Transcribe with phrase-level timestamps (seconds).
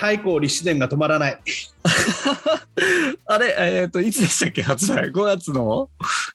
[0.00, 1.38] 太閤立志伝が止まらない。
[3.26, 5.90] あれえっ、といつでしたっけ発売5月の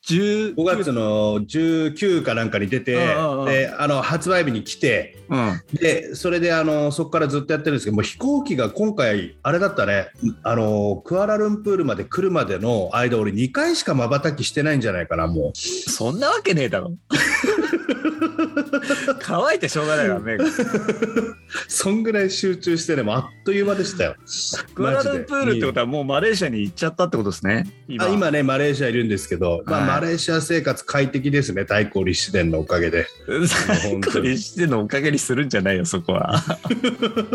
[0.08, 5.62] ？10 5月の19かなんかに出てであの発売日に来てうん。
[5.73, 10.09] でそれであのそこからずっとやってるんですけどもう飛行機が今回あれだったね。
[10.44, 15.58] あのクアラルンプールまで来るまでの間俺2回しかまばたきしてないんじゃないかなもう。
[15.58, 16.94] そんなわけねえだろ
[19.20, 20.38] 乾いてしょうがないからね
[21.67, 24.16] そんぐらい集中してねもうあっという間でしたよ。
[24.73, 27.66] クアラルンプールってことはもうマレーシアに行っちゃったってことですね
[28.00, 29.89] あ今ねマレーシアいるんですけど、まあ、はい。
[30.02, 33.08] マレーシア生活快適ですね太閤立志伝のおかげで。
[33.47, 36.44] 最高にしてのおかげにするんじゃないよそこは。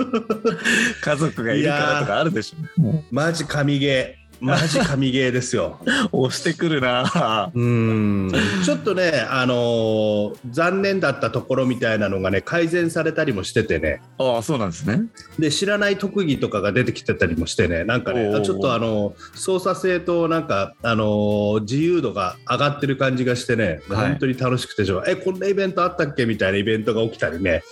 [1.03, 2.81] 家族がいるからとかあるでしょ。
[2.81, 5.79] もマジ神ゲーマジ神ゲーですよ。
[6.13, 7.51] う押してくるな。
[7.55, 8.33] うん。
[8.65, 14.01] ちょっとね、あのー残念だったところみたいなのがね改善されたりもしててね。
[14.19, 15.03] ああそうなんですね。
[15.39, 17.85] で知らない特技とかが出てきてたりもしてね。
[17.85, 24.09] なんかねちょっとあの操作性となんか、あのー自由度が上がってる感じがしてね、はい。
[24.11, 26.27] 本当に楽しくてしょうがえこんなイベントあったっけ？
[26.27, 27.63] みたいなイベントが起きたりね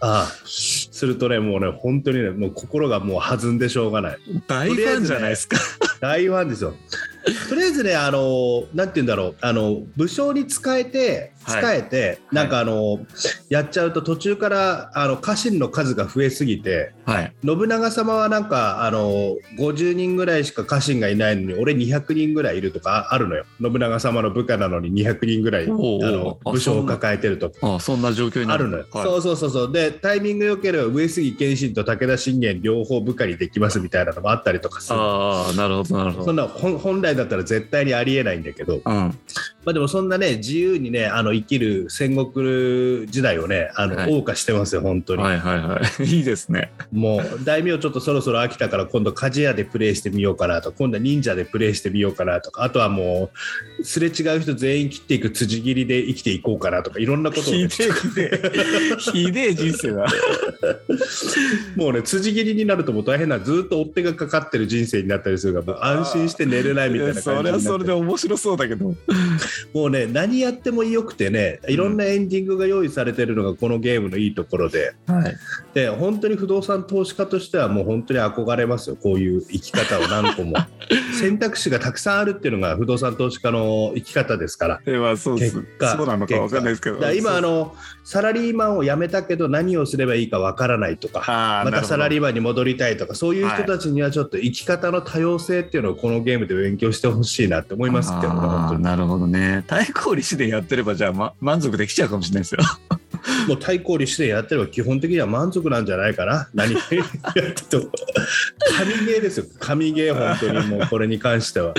[0.00, 5.58] ああするとねもうね本当にねもう心がもう弾んでしょうがない大ファンじゃないですか
[6.00, 6.74] 大ファンですよ。
[7.48, 11.62] とりあえずね、あの、なんて言うんだろう、あの、武将に使えて、はい。
[11.62, 13.06] 使えて、なんかあの、
[13.48, 17.32] やっちゃうと途中から、あの、家臣の数が増えすぎて、はい。
[17.44, 23.44] 信長様はなんか、あの、50人ぐらいしか家臣がいないのに、俺200人ぐらいいるとかあるのよ。
[23.60, 27.52] 信長様の部下なのに200人ぐらい、あの、あ武将を抱えてると。
[27.62, 28.64] ああそんな状況になる。
[28.64, 29.04] あるのよ、はい。
[29.04, 29.72] そうそうそうそう。
[29.72, 34.98] でタイミング良ければ上杉謙信と武田信玄両方部下にできますみたいなのもあったりとかする。
[34.98, 36.24] ああなるほどなるほど。
[36.26, 39.18] そんな本本来だったら絶対にありえないんだけど、うん。
[39.68, 46.04] まあ、でもそんなね自由にねあの生きる戦国時代をねあの、はい謳歌してますよ本当に、はいはいはい。
[46.08, 46.72] いいですね。
[46.90, 53.30] もう大名ちょっとそろそろ飽きたから今度鍛冶屋でプレイしてみようかなと今度は忍者でプレイしてみようかなとかあとはも
[53.78, 58.96] うすれ違う人全員切っていく辻切りで生きていこうかなとかいろんなことをね、ひでえひでえ。
[58.98, 60.06] ひでえ人生だ。
[61.76, 68.94] もうね辻切りになるともう大変なずっと追っ手がかかってる人生になったりするから安心して寝れないみたいな感じそれはそれで面白そうだけど
[69.74, 74.94] もうね何やってもよくてねいろんなエンディングが用意されてるのがこのゲームのいいところで。
[75.06, 75.36] はい。
[75.74, 78.96] で本当に不動産投資家としてはもう本当に憧れますよ。
[78.96, 80.56] こういう生き方を何個も。
[81.20, 84.80] 選択肢がたくさんあるっていうのが不動産投資家の生き方ですから。
[84.84, 87.12] ではそう結果そうなのかわかんないですけど。
[87.12, 87.74] 今あの
[88.04, 91.18] サラリーマンを辞めたけど何をすればいいかわからないとか。
[91.64, 98.32] またサラリーマンに戻りたいとかそういう人たちにはちょっと生き方の多様性っていうのをこのゲームで勉強してほしいなって思いますけど
[98.72, 102.60] ねなるほどね太閤立志伝やってればじゃあ、ま、満足できちゃうかもしれないですよ。
[103.46, 106.48] もう対抗立志伝やってれば基本的には満足なんじゃないかな。
[106.54, 106.84] 何 やっ
[107.54, 107.90] てても
[108.76, 109.46] 神ゲーですよ。
[109.58, 111.74] 神ゲー本当にもうこれに関しては。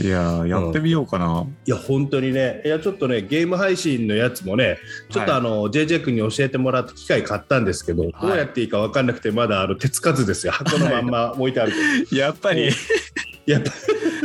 [0.00, 2.62] いやーやってみようかな、いや本当にね。
[2.64, 4.78] いやちょっとねゲーム配信のやつもね
[5.10, 10.52] ちょっとあの、JJ 君に教えてもらって機械買ったんですけど、どうやっていいか分かんなくてまだあの手つかずですよ。
[10.52, 11.72] 箱のまんま置いてある
[12.08, 12.70] けど、 やっぱり
[13.50, 13.70] やっぱ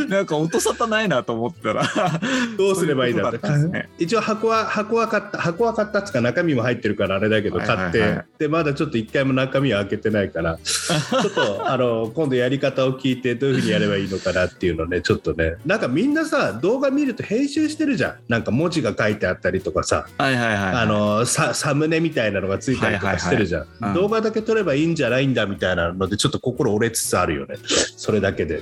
[0.08, 1.84] なんか音沙汰ないなと思ったら
[2.58, 3.90] どうすればいいんだってそうね。
[3.98, 7.92] 一応箱は箱は買った箱は買ったっつうか中身も入ってるからあれだけどはいはいはい。
[7.92, 15.56] 買って、でまだちょっと一回も中身は開けてないから ちょっとあの今度やり方を聞いてどういうふうにやればいいのかなっていうのねちょっとね。
[15.66, 18.16] なんかみんなさ動画見ると編集してるじゃん。
[18.28, 20.06] なんか文字が書いてあったりとかさ。
[20.18, 23.98] はいはいはいあのササムネみたいなのがついたりとかしてるじゃん、はいはいはい。
[23.98, 24.02] うん。
[24.02, 27.56] 動画だけ撮ればいいんじゃないんだみたいなのでちょっと心折れつつあるよね。
[27.98, 28.62] それだけで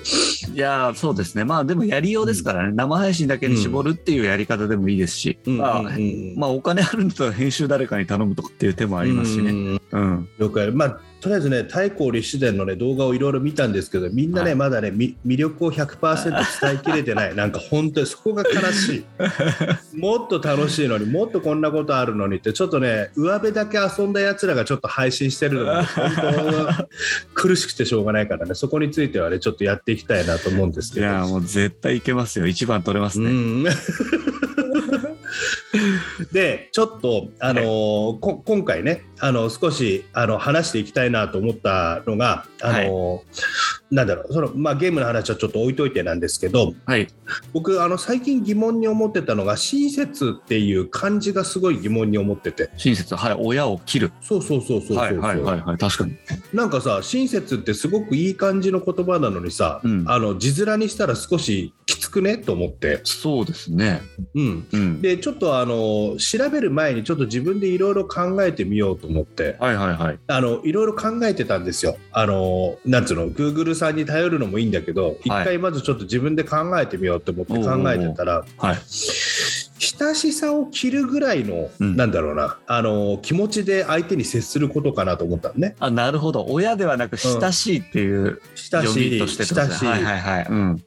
[0.54, 1.44] いやーそうですね。
[1.44, 6.36] まあでもやりようですからね、生配信だけに絞るっていうやり方でもいいですし、まあうんうんうん。
[6.38, 9.52] まあお金あるんだったら編集誰かに頼むとかっていう手もありますしね。
[9.52, 9.82] うん。
[9.92, 10.30] うん。
[10.38, 10.74] よくある。
[10.74, 14.56] まあとりあえずね太閤立志伝のね動画をいろいろ見たんですけどみんなね、はい。
[14.56, 16.32] まだねみ魅力を100%
[16.62, 17.36] 伝えきれてない。
[17.38, 19.06] なんか本当にそこが悲しい。
[19.98, 26.88] もっと楽しいのにもっとこんなことあるのにってちょっとね上辺だけ遊んだやつらがちょっと配信してるのが 本当
[27.34, 28.54] 苦しくてしょうがないからね。
[28.54, 31.06] そこについてはねちょっとやっていきたいなと思うんですいけど。
[31.06, 32.48] やーもう絶対いけますよ。
[32.48, 33.64] 一番取れますね、うん
[36.32, 47.08] でちょっと、あのーこ今回ねあの少しあの話していきたいなと思ったのが、あのーなんだろうその、まあ、ゲームの話はちょっと置いといてなんですけどはい。
[47.54, 53.38] 僕あの最近疑問に思ってたのが親切っていう漢字がすごい疑問に思ってて親切、はい。
[53.40, 54.12] 親を切る。
[54.22, 55.78] そうそうそうそうそう、はいはいはいはい。
[55.78, 56.16] 確かに。
[56.54, 61.74] なんかさ親切ってすごくいい感じの言葉なのにさ、うんあの字面にしたら少し
[62.14, 62.38] くね？
[62.38, 64.02] と思って、そうですね。
[64.36, 65.02] うん、うん。
[65.02, 70.20] でちょっとあの調べる前にちょっと自分でいろいろ考えてみようと思ってはいはいはい。
[70.28, 71.98] あのいろいろ考えてたんですよ。
[72.12, 78.78] あのなんつうの Google さんに頼るのもいいんだけど一回まずちょっと自分で考えてみようと思って考えてたらはい。
[80.00, 85.76] 親しさを切るぐらいの、うんなんだろうなあの気持ちで相手に接することかなと思ったのね。
[85.80, 86.46] あ、なるほど。
[86.50, 90.48] 親ではなく親しいっていう親読みしいとして親しい、はいはいはい。
[90.50, 90.84] うん。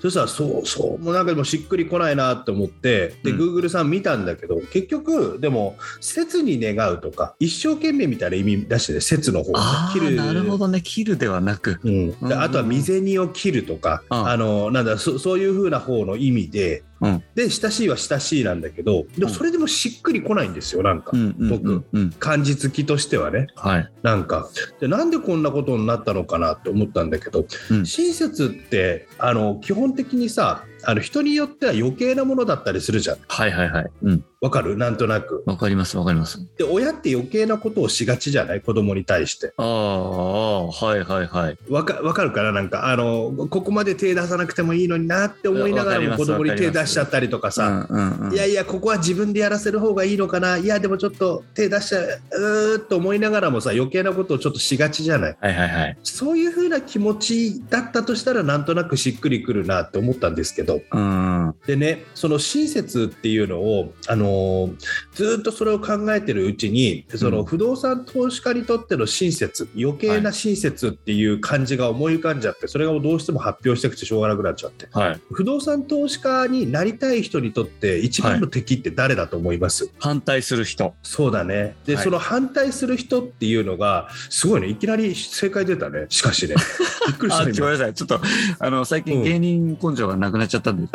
[0.00, 10.80] そしたらそうそうもうなんかでもしっくりこないなと思ってで、うん Google さん見たんだけど結局でも切に願うとか一生懸命みたいな意味出してね切の方ああ、切るなるほどね。
[10.82, 11.80] 切るではなく。
[11.82, 17.24] うん、あとは未銭を切るとか、うんあのなんだそそういう風な方の意味で、うん。
[17.34, 21.84] で親しいは親しいなんだけどでもそれでもしっくりこないんですよなんか、うんうんうん。
[21.92, 22.10] うん。
[22.12, 23.46] 漢字付きとしてはね。
[23.56, 23.92] はい。
[24.02, 24.48] なんか。
[24.80, 27.86] でなんでこんなことになったのかなって思ったんだけど、うん。
[27.86, 33.90] 親切ってあの基本的にさあの人によっては余計なものだったりするじゃんはいはいはい。
[34.02, 34.24] うん。
[34.40, 34.78] わかる？
[34.78, 36.38] なんとなくわかりますわかります。
[36.56, 38.62] で親って余計なことをしがちじゃない？
[38.62, 41.58] 子供に対してああ、はいはいはい。
[41.68, 42.52] わかわかるかな？
[42.52, 48.32] なんかあのここまで手出さなくてもいいのになって思いながらも子供に手出しちゃったりとかさ、うんうんうん。
[48.32, 50.56] いやいやここは自分でやらせる方がいいのかな？
[50.56, 55.36] いやでもちょっと手出しちゃううーっと思いながらもさ余計なことをちょっとしがちじゃない？
[55.38, 55.98] はいはいはい。
[56.02, 61.46] そういう風な気持ちだったとしたらなんとなくしっくりくるなって思ったんですけどうん。
[61.46, 64.76] はでねその親切っていうのを、あのー
[65.14, 67.44] ずっとそれを考えてるうちにそうのん。
[67.44, 74.86] 不動産投資家にとっての親切余計な親切っていう感じが思い浮かんじゃってそれがどうしても発表したくてしょうがなくなっちゃって。
[74.86, 74.88] い。
[75.32, 80.94] 不動産投資家になりたい人にとって一番の敵って誰だと思います、反対する人。
[81.02, 81.76] そうだね。
[81.84, 82.04] で、はい。
[82.04, 86.06] その反対する人っていうのがすごいねいきなり正解出たね。
[86.08, 86.54] しかしね。
[87.06, 87.94] びっくりしたあ、ごめん今なさい。
[87.94, 88.20] ちょっと、
[88.58, 89.04] あの、最うん。
[89.04, 90.88] 近芸人根性がなくなっちゃったんで、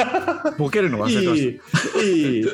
[0.58, 1.60] ボケるの忘れてましい
[2.02, 2.46] いいい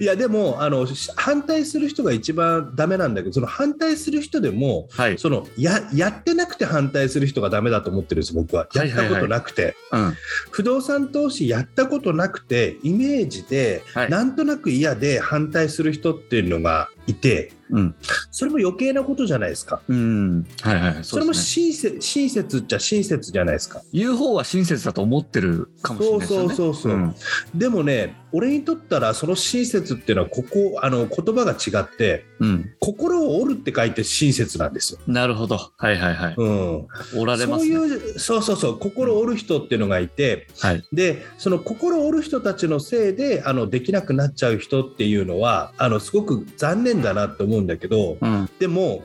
[0.00, 0.86] いやでもあの
[1.16, 5.02] 反対する人が一番ダメなんだけどその反対する人でもた。
[5.02, 5.18] はい。
[5.18, 10.14] そのややってなくて反対する人がダメだと思ってるんです僕はやったことなくて、うん。
[10.50, 17.94] 不動産投資やったことなくてイメージで、はいなんとなく嫌で反対する人っていうのがいてうん。
[18.30, 19.80] それも余計なことじゃないですか。
[19.88, 20.46] うん。
[20.62, 21.04] はいはい。
[21.04, 21.32] それも。
[21.32, 23.82] 親切親切っちゃ親切じゃないですか。
[23.92, 26.54] 言う方は親切だと思ってるかもしれないですよね。
[26.54, 27.14] そうそうそうそううん
[27.54, 32.70] でもね俺にとったらその親切っていうのはここあの言葉が違ってうん。
[32.80, 35.00] 心を折るって書いて親切なんですよ。
[35.06, 35.56] なるほど。
[35.76, 36.34] はいはいはい。
[36.36, 36.86] うん、
[37.16, 37.74] おられまそうすね。
[37.74, 40.84] いうそうそうそう心を折る人っていうのがいてはい。
[40.92, 48.48] でその心を折る人たちのせいであのできなくなっちゃう人っていうのはあのすごく残念だなと思うんだけどうん。
[48.58, 49.02] でも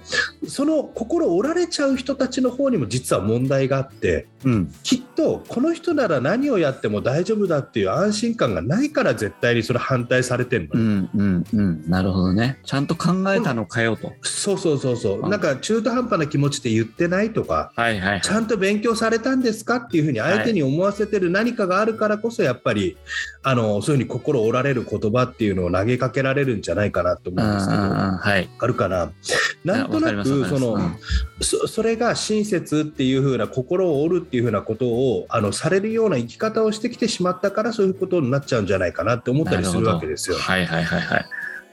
[0.48, 4.74] その心折られちゃう人たちの方にも実は問題があってうん。
[4.83, 11.89] きっとこの人なら何をやっても大丈夫だっていう安心感がないから絶対にそれ反対されてるのうよ、んうんうん。
[11.89, 12.60] なるほどね。
[12.66, 14.13] ちゃんと考えたのかよと。
[14.21, 18.21] そうそうそうそううんなんか中途半端な気持ちで言ってないとかはいはいはい。
[18.21, 22.97] ちゃんと勉強されたんですかっていうふうに相手に思わせてる何かがあるからこそやっぱり
[23.44, 27.81] あのそういうふうに心折られる言葉っていうのを投げかけられるんじゃないかなと思うんですけど。
[27.81, 28.49] うんうんうんはい。
[28.59, 29.11] あるかな
[29.63, 30.92] なんとなくそわかりますの
[31.42, 40.37] そそれが親切っていう風な心を折るっていう風なことをあのされるような生き方をしてきてしまったからそういうことになっちゃうんじゃないかなって思ったりするわけですよ。
[40.37, 41.25] はいはいはいはい。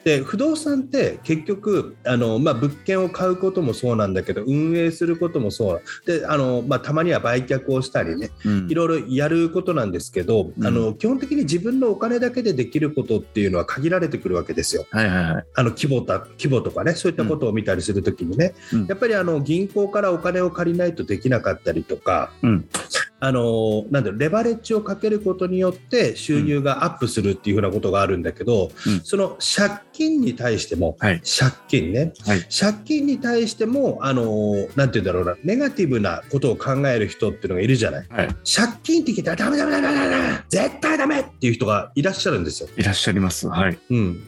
[0.09, 5.83] で不動産って結局あの、まあ、物件を買うこともそうなんだけど運営することもそう。
[6.07, 8.71] であの、まあ、たまには売却をしたりねうん。
[8.71, 10.67] いろいろやることなんですけど、うん。
[10.67, 14.87] あの基本的に自分のお金だけでできることっていうのは限られてくるわけですよ。
[14.91, 15.45] はいはいはい。
[15.55, 18.87] あの規模た規模とかねそういったことを見たりするときにね、うん。
[18.87, 22.69] やっぱりあの銀行からお金を借りないとできなかったりとか、うん
[23.21, 32.41] あのなんだろうレバレッジをかけることによって収入がアップするっていうふうなことがあるんだけど、うんその借金に対しても、はい借金ねはい。
[32.43, 38.29] 借金に対してもあのなんて言うんだろうなネガティブなことを考える人っていうのがいるじゃないはい。
[38.29, 42.69] 借金って聞いたらダメダメダメダメダメ絶対ダメっていう人がいらっしゃるんですよ。
[42.77, 43.49] いらっしゃいます。
[43.49, 43.79] はい。
[43.91, 44.23] うん、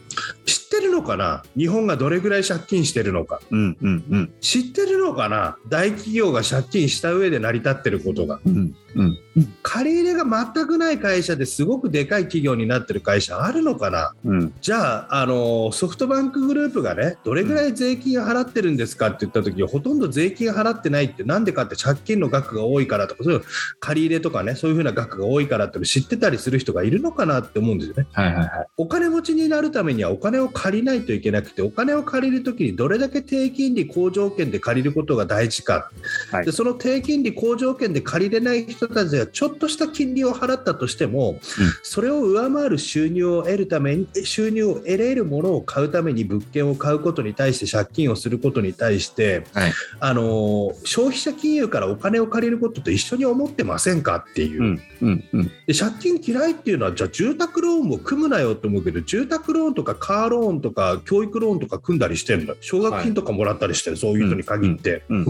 [0.45, 1.43] 知ってるのかな？
[1.55, 4.33] 日本がどれぐらい借金してるのかうんうんうん。
[4.41, 5.57] 知ってるのかな？
[5.69, 8.75] 大企業が借金した上で成り立ってることがうん。
[8.95, 9.17] うん。
[9.63, 14.13] 借り入れが全くない会社ですごくでかい企業になってる会社あるのかな？
[14.25, 14.53] うん。
[14.59, 23.43] じゃああのソフトバンクグループがねどれぐらい税金払ってるんですかって言った時ほとんど税金払ってないってなんでかって借金の額が多いからとかそういう
[23.79, 28.07] 借り入れとかねそういうふうな額が多いからって知ってたりする人がいるのかなって思うんですよね。
[28.11, 28.49] はいはいはい。
[28.75, 35.89] お金持ちになるためにはお金を借りないといけなくてお金を借りるときにどれだけ低金利好条件で借りることが大事か、
[36.31, 36.45] はい。
[36.45, 41.39] でその低金利好条件で借りれない人たちがちょっとした金利を払ったとしても、
[41.83, 49.73] それを上回る収入を得るために収入を得れるものを買うために物件を買うことに対して借金をすることに対してはい。
[49.99, 54.61] あの消費者金融からお金を借りることと一緒に思ってませんかっていう。
[54.61, 55.51] うんうんうん。
[55.67, 65.25] で借金嫌いっていうのはじゃあ住宅ローンも組むなよと思うけど住宅ローンとかカーローンとか教育ローンとか組んだりしてるの奨学金とかもらったりしてる、そういう人に限って、うん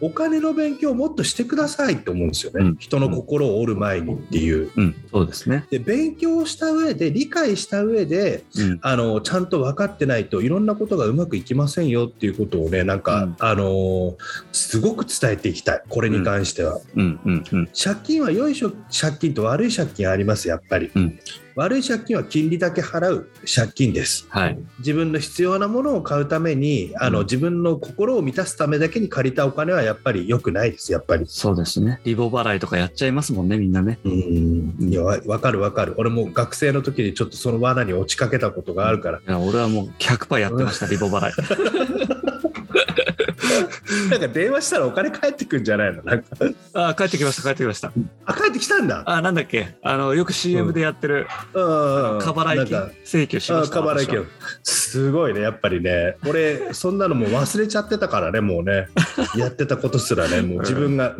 [0.00, 4.70] お金の勉強をもっとしてくださいって思うんですよね、うん人の心を折る前にっていう。
[4.76, 4.94] うん。
[5.10, 5.64] そうですね。
[5.70, 14.16] で勉強した上で理解した上でうんあのちゃんと分かってないといろんなことがうまくいきませんよっていうことをねなんか、うんあの
[14.52, 16.80] すごく伝えていきたいこれに関しては。
[17.74, 18.72] 借金は良い借
[19.18, 21.18] 金と悪い借金ありますやっぱり、うん
[21.56, 24.58] 悪い借金は金利だけ払う借金ですはい。
[24.78, 32.00] 自分の必要なものを買うためにあの、うん自分の心を満たすためだけに借りたお金はやっぱり良くないですやっぱりそうですね。
[32.04, 33.98] リボ払いとかやっちゃいますもんね、みんなね。
[34.04, 42.08] うんいやわわかるわかる俺も学生の時にちょっとその罠に落ちかけたことがあるからいや俺はもう100%やってました、リボ払い。
[44.10, 46.02] なんか電話したらお金返ってくんじゃないの？
[46.02, 46.28] なんか。
[46.74, 47.92] あ、帰ってきました、帰ってきました。
[48.26, 49.02] あ帰ってきたんだ。
[49.06, 49.74] あ、なんだっけ？
[49.82, 52.18] あの、よく CM でやってる、うん。
[52.20, 53.80] 過払い金請求しまあした。
[53.82, 54.26] 過払い金
[54.62, 56.16] すごいねやっぱりね。
[56.26, 58.88] 俺そんなのもう忘れちゃってたからねもうね。
[59.36, 61.16] やってたことすらねもう自分が。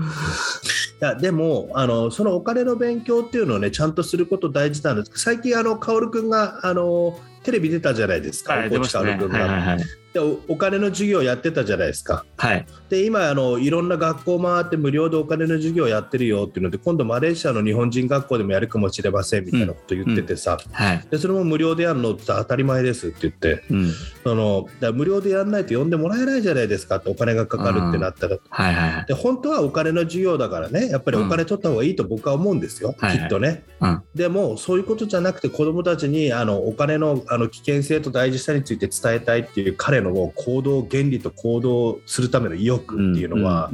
[1.00, 5.10] いやでもあのそのお金の勉強っていうのをねちゃんとすること大事なんです。
[5.16, 8.70] 最近あの薫君があのテレビ出たじゃないですか、はい。
[8.70, 9.76] 大越薫君が。
[10.14, 12.24] でおお金の授業やってたじゃないですか。
[12.36, 12.64] はい。
[12.88, 21.04] で今あのいろんな学校回って無料でお金の授業やってるよっていうので今度マレーシアの日本人学校でもやるかもしれませんみたいなこと言っててさ、はい。
[21.10, 23.92] でそれも無料でやるのって当たり前ですって言ってうん。
[24.22, 28.38] そのだ無料でやらないと呼んでもらえないじゃないですかってお金がかかるってなったら。
[28.48, 29.06] はいはいはい。
[29.06, 33.64] で本当はお金の授業だからねやっぱりお金取った方がいいと僕は思うんですよ、はいはいきっとね。
[33.80, 34.02] うん。
[34.14, 43.70] でもそういうことじゃなくて子どもたちにあのお金のあの危険性と大事さについて伝えたいっていう彼の行動原理と行動するための意欲っていうのは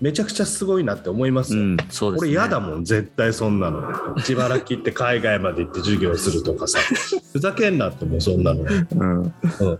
[0.00, 1.62] めちゃくちゃすごいなって思いますよ。
[1.62, 1.78] うん。
[2.28, 4.14] 嫌だもん絶対そんなの。
[4.16, 6.78] 自腹切って海外まで行って授業するとかさ。
[7.32, 9.22] ふざけんなって思うそんなの、うん。
[9.22, 9.34] うん。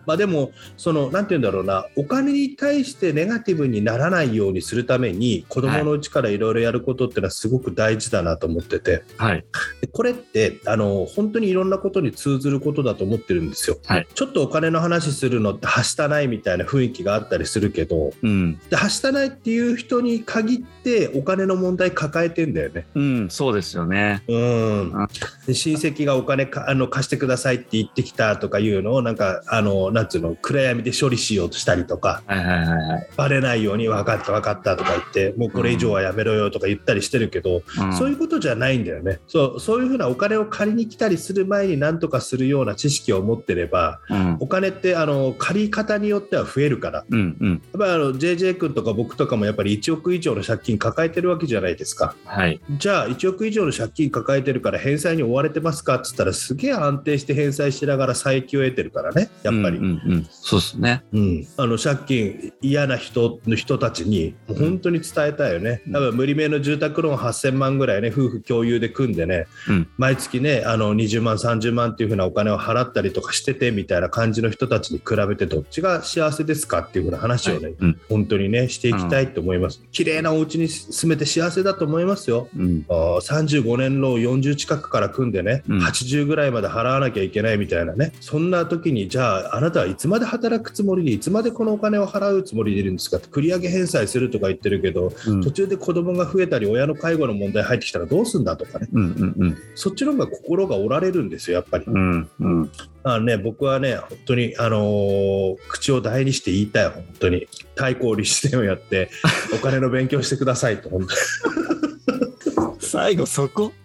[0.06, 1.86] まあ、でもそのなんて言うんだろうな。
[1.96, 9.02] お金に対してネガティブにならないようにするために子供のうちからいろいろやることってのはすごく大事だなと思ってて。
[9.16, 9.44] はい。
[9.80, 14.06] でこれってあの本当にいろんなことに通ずることだと思ってるんですよ、はい。
[14.14, 18.58] ちょっとお金の話するのってはしたないみたいな雰囲気があったりするけどうん。
[18.70, 23.30] ではしたないっていう人に限ってお金の問題抱えてんだよねうん。
[23.30, 24.22] そうですよね。
[24.28, 25.08] うん
[25.46, 33.08] 親戚がお金かあの貸してくださいって言ってきたとかいうのをなんかあのなんつうの暗闇で処理しようとしたりとかはいはいはいはい。
[33.16, 44.36] バレないように分かった分かったとか言ってもうこれ以上はやめろよとか言ったりしてるけど、うんそういうことじゃないんだよねそうそういうふうなお金を借りに来たりする前に何とかするような知識を持ってればうん。
[44.40, 47.04] お金ってあの借り方によっては増えるから。
[47.08, 47.50] うんうん。
[47.50, 52.14] やっぱりあの JJ 君とか僕とかもやっぱり1億以上の借金抱えてるわけじゃないですか。
[52.24, 52.60] はい。
[52.78, 55.96] じゃあ1億以上の借金抱えてるから返済に追われてますか？
[55.96, 60.26] っつったらすげえ安定して返済しながら再起を得てるからねやっぱり、うんうんうん。
[60.30, 61.02] そうですね。
[61.12, 65.92] うん、あの借金嫌な人の人たちに本当に伝えたいよね、うん。
[65.92, 69.88] 多分無理めの住宅ローン8000万ぐらいね夫婦共有で組んでね、うん。
[69.96, 78.00] 毎月ねあの20万30万っていう風なお金を払ったりとかしててみたいな感じの人たちに比べてどっちが幸せですかっていう風な話をね、うん。
[78.08, 82.84] 本当にねしていきたいと思います、綺麗なお家に住めて幸せだと思いますようん。
[82.88, 99.56] あー35年ローン40近くから組んでね、うん80ぐらいまで払わなきゃいけないみたいなねそんな時にじゃああなたはいつまで働くつもりでいつまでこのお金を払うつもりでいるんですかって繰り上げ返済するとか言ってるけどうん途中で子供が増えたり親の介護の問題入ってきたらどうすんだとかねうんうんうん。
[99.74, 101.84] そっちの方が心が折られるんですよやっぱり。
[101.86, 102.70] うんうん。
[103.02, 107.46] あのね、僕はね本当に、あのー口を大にして言いたい本当に。
[107.74, 109.08] 対抗立志伝をやって
[109.54, 112.76] お金の勉強してくださいと本当に。
[112.80, 113.72] 最後そこ？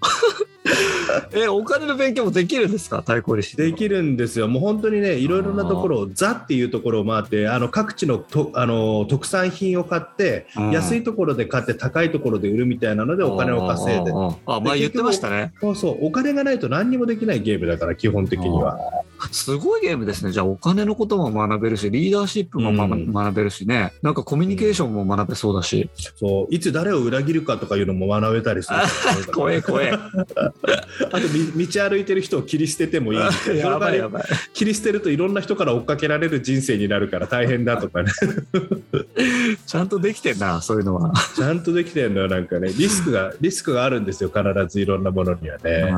[1.33, 3.03] え、お金の勉強もできるんですか？
[3.05, 3.55] 対抗利子。
[3.55, 10.71] できるんですよ、もう本当にね、いろいろなところを、ザっていうところを回って、あの各地のとあの特産品を買って、うん。
[10.71, 15.53] 安いところで買って、高いところで売るみたいなので、お金を稼いで、ああ、前言ってましたね。
[15.61, 18.77] そうそう、お金がないと何にもできないゲームだから、基本的には。
[19.31, 20.31] すごいゲームですね。
[20.31, 23.93] じゃあお金のことも学べるし、リーダーシップも学べるしね。
[24.01, 25.89] なんかコミュニケーションも学べそうだし。
[26.15, 28.79] そういつ誰を裏切るかとかいうのも学べたりする
[29.33, 29.91] 怖え怖え。
[29.91, 29.99] あ
[31.11, 31.19] と
[31.55, 34.23] み道歩いてる人を切り捨ててもいいいなやばいやばい。
[34.53, 38.11] 切り捨てるといろんな人から追っかけられる人生になるから大変だとかね
[39.65, 41.13] ちゃんとできてんな、そういうのは。
[41.35, 45.91] ちゃんとできてるのよなんかねリスクがリスクがあるんですよ必ずいろんなものにはね。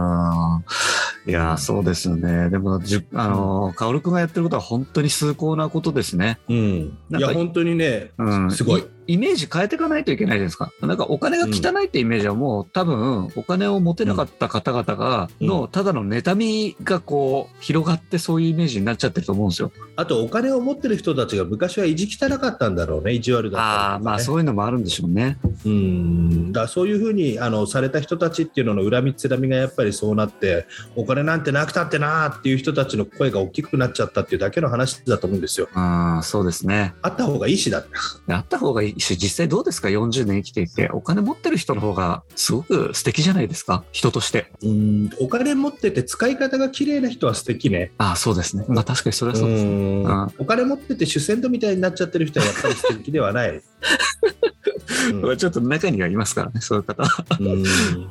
[1.28, 2.50] うんいやー、そうですよね。
[2.50, 6.40] でも、じゅあのー、カオル君がやってることは本当に崇高なことですね。
[6.48, 8.86] うん、いや本当にね、うんすごい。
[9.08, 10.72] イメージ変えていかないといけないじゃないですか。
[10.82, 19.72] なんかお金が汚いってイメージはもう、多分お金を持てなかった方々がうんのただの妬みがこう広がってそういうイメージになっちゃってると思うんですよ。
[19.96, 25.38] あとお金を持ってる人たちが昔は意地汚かったんだろうね意地悪だったねああまあそういうのもあるんでしょうね。
[25.66, 35.70] うんだそういうふうにあのされた人たちっていうのの恨みつらみがやっぱりそうなってお金なんてなくたってなーっていう人たちの声が大きくなっちゃったっていうだけの話だと思うんですよ。
[35.74, 36.94] ああそうですね。
[37.02, 37.90] あった方がいいしだって。
[38.28, 43.84] あった方がいいし実際どうですか？40年生きていてお金持ってる人の方がすごく素敵じゃないですか？
[43.92, 44.52] 人として。
[44.64, 47.92] うんお金持ってて使い方が綺麗な人は素敵ね。
[47.98, 48.66] ああそうですね。
[48.68, 50.04] まあ確かにそれはそうですね。
[50.38, 53.62] お金持ってて主戦度みたいになっちゃってる人はやっぱり素敵ではない。
[55.38, 57.26] ちょっと中にはいますからねそういう方は。
[57.40, 57.64] うん。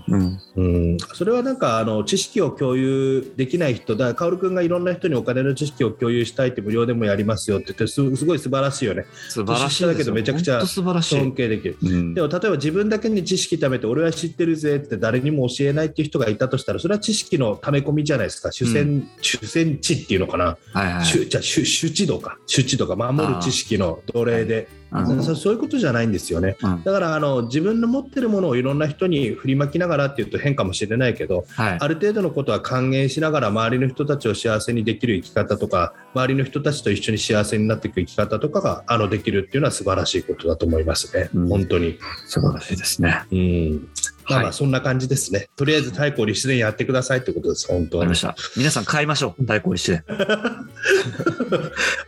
[0.08, 0.38] うん。
[0.56, 0.62] う
[0.94, 11.18] ん、それはなんかあの知識を共有できない人だ、カオル君がいろんな人にお金の知識を共有したいって無料でもやりますよって言って、すすごい素晴らしいよね、素晴らしいだけどめちゃくちゃ本当素晴らしい。
[11.18, 11.76] 尊敬できる。
[11.82, 12.14] うん。
[12.14, 21.04] でも例えば自分だけに知識貯めて、俺は知ってるぜって誰にも教えないっていう人がいたとしたら、それは知識の溜め込みじゃないですか、主戦,、主戦地っていうのかな、はいはい。
[21.04, 24.85] 主じゃあ主主治度か、主治度か、守る知識の奴隷で、うん
[25.22, 26.56] そそういうことじゃないんですよね。
[26.62, 41.98] うんだからあの自分の持ってるものをいろんな人に振りまきながらっていうと変かもしれないけど、はいある程度のことは還元しながら周りの人たちを幸せにできる生き方とか周りの人たちと一緒に幸せになっていく生き方とかがあのできるっていうのは素晴らしいことだと思いますね、うん本当に。
[42.26, 43.24] 素晴らしいですね。
[43.30, 43.88] うん
[44.28, 45.48] まあまはいあそんな感じですね。
[45.56, 48.20] とりあえず太鼓立伝やってくださいってことです、本当にわかりまし。
[48.20, 48.36] た。
[48.56, 49.44] 皆さん買いましょう。
[49.44, 50.04] 大根利子で。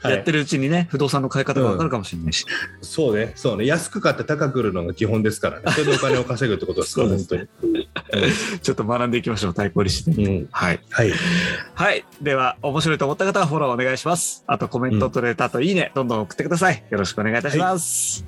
[0.03, 2.45] はいやってるうちにね、不動産の買い方がわかるかもしれないし。
[2.81, 5.65] そうね、そうね、安く買って高く売るのが基本ですからね。
[5.73, 7.49] それでお金を稼ぐってことですから、本当に。
[8.63, 9.55] ちょっと学んでいきましょう。
[9.55, 10.23] 大根利子で。
[10.23, 10.81] うん、はい。
[10.91, 11.13] はい。
[11.75, 12.05] はい。
[12.21, 14.45] では、面白いと思った方はフォローお願いします。
[14.47, 16.85] あとコメント、トレーターといいね、どんどん送ってください。
[16.91, 18.25] よろしくお願いいたします。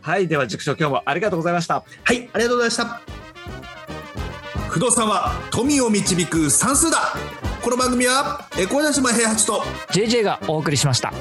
[0.00, 0.28] はい。
[0.28, 1.84] では、塾長今日もありがとうございました。
[2.04, 3.11] はい、ありがとうございました。
[4.72, 7.14] 不動産は富を導く算数だ
[7.60, 9.60] この番組はエコーダ島平八と
[9.92, 11.12] JJ がお送りしました。